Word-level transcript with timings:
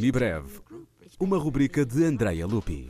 Semibreve, 0.00 0.60
uma 1.20 1.36
rubrica 1.36 1.84
de 1.84 2.02
Andrea 2.02 2.46
Lupi. 2.46 2.88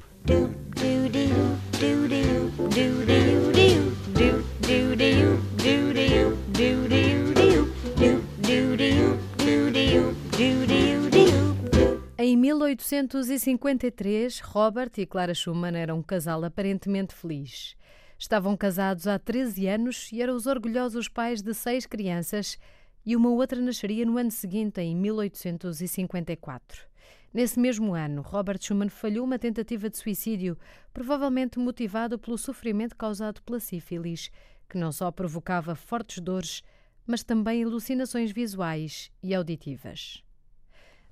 Em 12.17 12.37
1853, 12.37 14.39
Robert 14.39 14.93
e 14.97 15.05
Clara 15.05 15.35
Schumann 15.35 15.77
eram 15.77 15.99
um 15.99 16.03
casal 16.05 16.45
aparentemente 16.45 17.13
feliz. 17.13 17.75
Estavam 18.17 18.57
casados 18.57 19.09
há 19.09 19.19
13 19.19 19.67
anos 19.67 20.13
e 20.13 20.23
eram 20.23 20.37
os 20.37 20.47
orgulhosos 20.47 21.09
pais 21.09 21.43
de 21.43 21.55
seis 21.55 21.87
crianças, 21.87 22.57
e 23.05 23.17
uma 23.17 23.31
outra 23.31 23.61
nasceria 23.61 24.07
no 24.07 24.17
ano 24.17 24.31
seguinte, 24.31 24.81
em 24.81 24.95
1854. 24.95 26.90
Nesse 27.33 27.61
mesmo 27.61 27.95
ano, 27.95 28.23
Robert 28.23 28.59
Schumann 28.61 28.89
falhou 28.89 29.25
uma 29.25 29.39
tentativa 29.39 29.89
de 29.89 29.97
suicídio, 29.97 30.59
provavelmente 30.93 31.61
motivado 31.61 32.19
pelo 32.19 32.37
sofrimento 32.37 32.97
causado 32.97 33.41
pela 33.43 33.61
sífilis, 33.61 34.31
que 34.69 34.77
não 34.77 34.91
só 34.91 35.13
provocava 35.13 35.77
fortes 35.77 36.21
dores, 36.21 36.63
mas 37.07 37.23
também 37.23 37.63
alucinações 37.63 38.33
visuais 38.33 39.13
e 39.23 39.33
auditivas. 39.33 40.25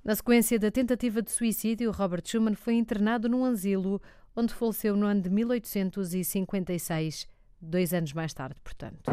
Na 0.03 0.13
sequência 0.15 0.59
da 0.59 0.69
tentativa 0.69 1.21
de 1.21 1.31
suicídio, 1.31 1.91
Robert 1.91 2.23
Schumann 2.25 2.55
foi 2.55 2.75
internado 2.75 3.29
num 3.29 3.45
asilo, 3.45 4.01
onde 4.35 4.53
faleceu 4.53 4.97
no 4.97 5.05
ano 5.05 5.21
de 5.21 5.29
1856, 5.29 7.27
dois 7.61 7.93
anos 7.93 8.13
mais 8.13 8.33
tarde, 8.33 8.59
portanto. 8.61 9.09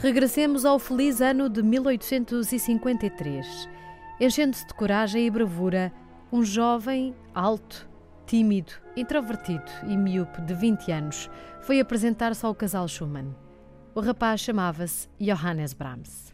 Regressemos 0.00 0.64
ao 0.64 0.78
feliz 0.78 1.20
ano 1.20 1.48
de 1.48 1.60
1853. 1.60 3.68
Enchendo-se 4.20 4.64
de 4.64 4.72
coragem 4.74 5.26
e 5.26 5.30
bravura, 5.30 5.92
um 6.32 6.44
jovem, 6.44 7.12
alto, 7.34 7.88
tímido, 8.24 8.74
introvertido 8.96 9.64
e 9.88 9.96
miúpe 9.96 10.40
de 10.42 10.54
20 10.54 10.92
anos 10.92 11.28
foi 11.62 11.80
apresentar-se 11.80 12.46
ao 12.46 12.54
casal 12.54 12.86
Schumann. 12.86 13.34
O 13.92 14.00
rapaz 14.00 14.40
chamava-se 14.40 15.08
Johannes 15.20 15.72
Brahms. 15.72 16.32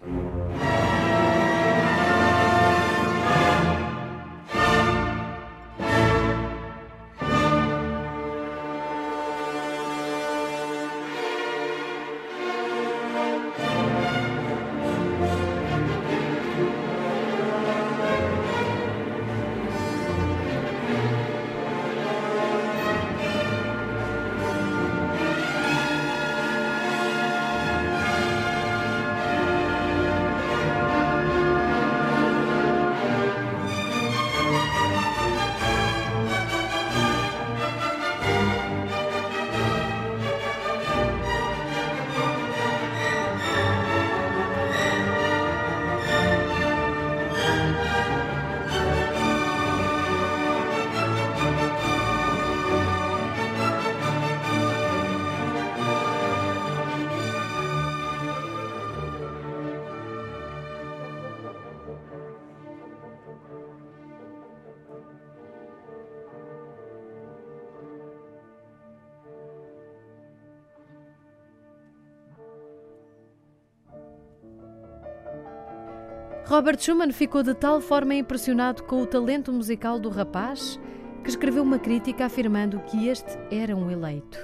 Robert 76.46 76.78
Schumann 76.78 77.10
ficou 77.10 77.42
de 77.42 77.54
tal 77.54 77.80
forma 77.80 78.14
impressionado 78.14 78.82
com 78.82 79.00
o 79.00 79.06
talento 79.06 79.50
musical 79.50 79.98
do 79.98 80.10
rapaz 80.10 80.78
que 81.22 81.30
escreveu 81.30 81.62
uma 81.62 81.78
crítica 81.78 82.26
afirmando 82.26 82.80
que 82.80 83.08
este 83.08 83.38
era 83.50 83.74
um 83.74 83.90
eleito. 83.90 84.38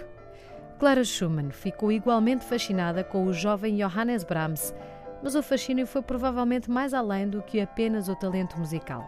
Clara 0.78 1.04
Schumann 1.04 1.50
ficou 1.50 1.92
igualmente 1.92 2.42
fascinada 2.42 3.04
com 3.04 3.26
o 3.26 3.34
jovem 3.34 3.76
Johannes 3.76 4.24
Brahms, 4.24 4.74
mas 5.22 5.34
o 5.34 5.42
fascínio 5.42 5.86
foi 5.86 6.00
provavelmente 6.00 6.70
mais 6.70 6.94
além 6.94 7.28
do 7.28 7.42
que 7.42 7.60
apenas 7.60 8.08
o 8.08 8.16
talento 8.16 8.58
musical. 8.58 9.04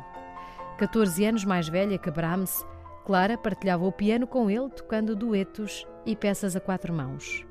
14 0.77 1.25
anos 1.25 1.45
mais 1.47 1.67
velha 1.67 1.97
que 1.97 2.11
Brahms, 2.11 2.63
Clara 3.07 3.39
partilhava 3.39 3.87
o 3.87 3.93
piano 3.93 4.27
com 4.27 4.51
ele, 4.51 4.69
tocando 4.69 5.17
duetos 5.17 5.87
e 6.05 6.15
peças 6.15 6.55
a 6.55 6.61
quatro 6.61 6.93
mãos. 6.93 7.47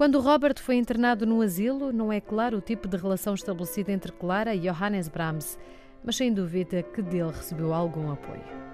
Quando 0.00 0.18
Robert 0.18 0.58
foi 0.58 0.76
internado 0.76 1.26
no 1.26 1.42
asilo, 1.42 1.92
não 1.92 2.10
é 2.10 2.22
claro 2.22 2.56
o 2.56 2.60
tipo 2.62 2.88
de 2.88 2.96
relação 2.96 3.34
estabelecida 3.34 3.92
entre 3.92 4.10
Clara 4.10 4.54
e 4.54 4.60
Johannes 4.60 5.08
Brahms, 5.08 5.58
mas 6.02 6.16
sem 6.16 6.32
dúvida 6.32 6.82
que 6.82 7.02
dele 7.02 7.30
recebeu 7.30 7.74
algum 7.74 8.10
apoio. 8.10 8.69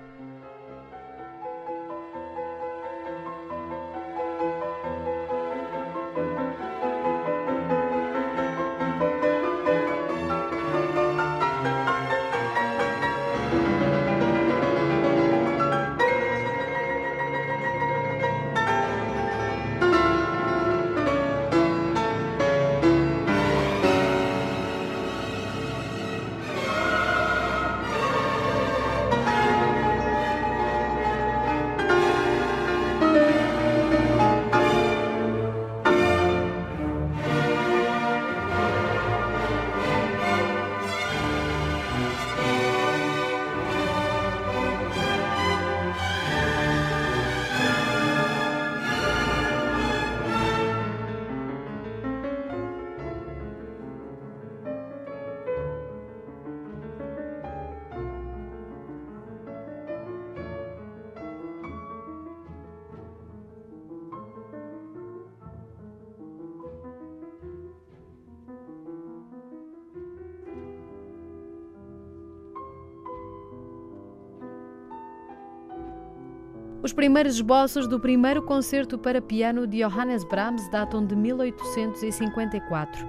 Os 76.86 76.92
primeiros 76.92 77.34
esboços 77.34 77.88
do 77.88 77.98
primeiro 77.98 78.40
concerto 78.40 78.96
para 78.96 79.20
piano 79.20 79.66
de 79.66 79.78
Johannes 79.78 80.22
Brahms 80.22 80.70
datam 80.70 81.04
de 81.04 81.16
1854, 81.16 83.04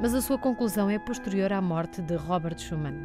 mas 0.00 0.14
a 0.14 0.22
sua 0.22 0.38
conclusão 0.38 0.88
é 0.88 0.98
posterior 0.98 1.52
à 1.52 1.60
morte 1.60 2.00
de 2.00 2.16
Robert 2.16 2.58
Schumann. 2.58 2.96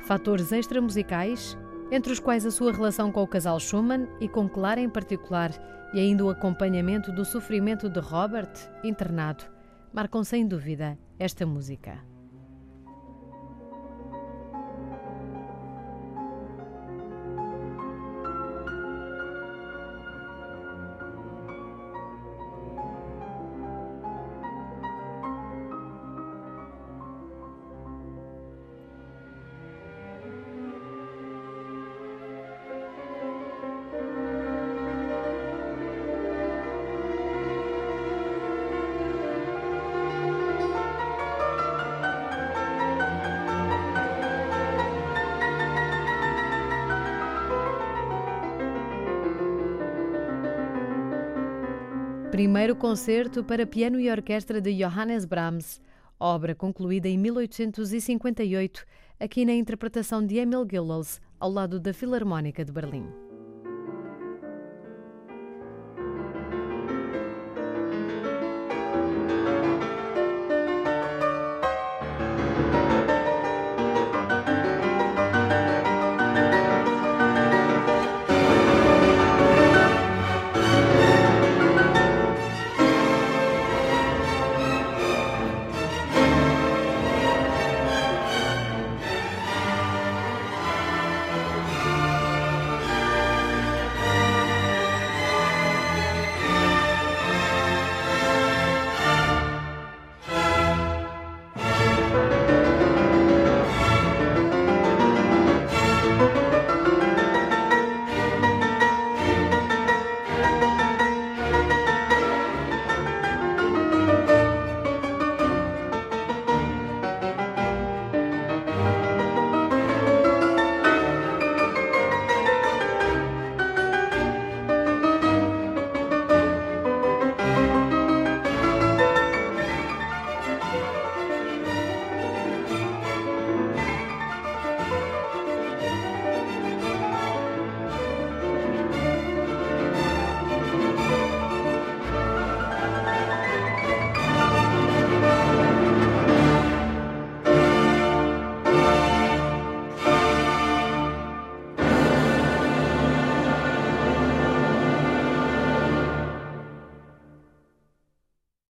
Fatores 0.00 0.52
extramusicais, 0.52 1.56
entre 1.90 2.12
os 2.12 2.20
quais 2.20 2.44
a 2.44 2.50
sua 2.50 2.70
relação 2.70 3.10
com 3.10 3.22
o 3.22 3.26
casal 3.26 3.58
Schumann 3.58 4.06
e 4.20 4.28
com 4.28 4.46
Clara 4.46 4.78
em 4.78 4.90
particular, 4.90 5.50
e 5.94 6.00
ainda 6.00 6.26
o 6.26 6.28
acompanhamento 6.28 7.10
do 7.10 7.24
sofrimento 7.24 7.88
de 7.88 7.98
Robert, 7.98 8.52
internado, 8.84 9.44
marcam 9.90 10.22
sem 10.22 10.46
dúvida 10.46 10.98
esta 11.18 11.46
música. 11.46 11.98
Primeiro 52.36 52.76
concerto 52.76 53.42
para 53.42 53.64
piano 53.64 53.98
e 53.98 54.10
orquestra 54.10 54.60
de 54.60 54.70
Johannes 54.74 55.24
Brahms, 55.24 55.80
obra 56.20 56.54
concluída 56.54 57.08
em 57.08 57.16
1858, 57.16 58.84
aqui 59.18 59.46
na 59.46 59.54
interpretação 59.54 60.22
de 60.22 60.36
Emil 60.36 60.66
Gilels, 60.70 61.18
ao 61.40 61.50
lado 61.50 61.80
da 61.80 61.94
Filarmónica 61.94 62.62
de 62.62 62.70
Berlim. 62.70 63.25